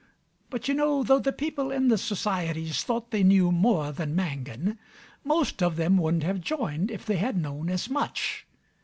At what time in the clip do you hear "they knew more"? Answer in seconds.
3.11-3.91